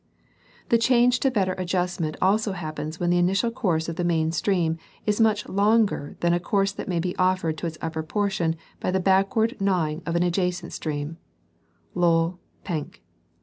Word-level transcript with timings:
The 0.69 0.79
change 0.79 1.19
to 1.19 1.29
better 1.29 1.53
adjustment 1.59 2.17
also 2.23 2.53
happens 2.53 2.99
when 2.99 3.11
the 3.11 3.19
initial 3.19 3.51
course 3.51 3.87
of 3.87 3.97
the 3.97 4.03
main 4.03 4.31
stream 4.31 4.79
is 5.05 5.21
much 5.21 5.47
longer 5.47 6.17
than 6.21 6.33
a 6.33 6.39
course 6.39 6.71
that 6.71 6.87
may 6.87 6.99
be 6.99 7.15
offered 7.17 7.55
to 7.59 7.67
its 7.67 7.77
upper 7.83 8.01
portion 8.01 8.55
by 8.79 8.89
the 8.89 8.99
backward 8.99 9.57
gnaw 9.61 9.89
ing 9.89 10.01
of 10.07 10.15
an 10.15 10.23
adjacent 10.23 10.73
stream 10.73 11.17
(Lowl, 11.93 12.39
Penck). 12.65 13.01